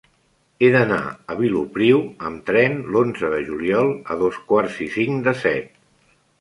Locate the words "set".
5.47-5.73